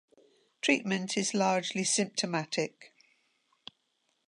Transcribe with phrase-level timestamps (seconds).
[0.63, 2.91] Treatment is largely symptomatic.